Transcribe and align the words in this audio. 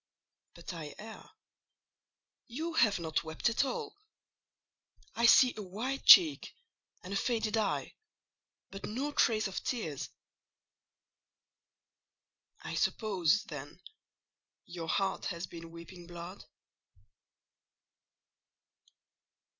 But 0.55 0.73
I 0.73 0.95
err: 0.97 1.29
you 2.47 2.73
have 2.73 2.97
not 2.97 3.23
wept 3.23 3.49
at 3.49 3.63
all! 3.63 3.99
I 5.13 5.27
see 5.27 5.53
a 5.55 5.61
white 5.61 6.05
cheek 6.05 6.55
and 7.03 7.13
a 7.13 7.15
faded 7.15 7.55
eye, 7.55 7.93
but 8.71 8.87
no 8.87 9.11
trace 9.11 9.47
of 9.47 9.63
tears. 9.63 10.09
I 12.63 12.73
suppose, 12.73 13.43
then, 13.43 13.79
your 14.65 14.87
heart 14.89 15.25
has 15.25 15.45
been 15.45 15.69
weeping 15.69 16.07
blood?" 16.07 16.45